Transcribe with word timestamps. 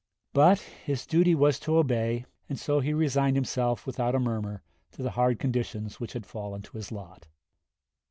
But, 0.33 0.57
his 0.83 1.05
duty 1.05 1.35
was 1.35 1.59
to 1.59 1.77
obey, 1.77 2.25
and 2.49 2.57
so 2.59 2.79
he 2.79 2.91
resigned 2.91 3.37
himself 3.37 3.85
without 3.85 4.15
a 4.15 4.19
murmur 4.19 4.63
to 4.93 5.03
the 5.03 5.11
hard 5.11 5.37
conditions 5.37 5.99
which 5.99 6.13
had 6.13 6.25
fallen 6.25 6.63
to 6.63 6.77
his 6.77 6.91
lot. 6.91 7.27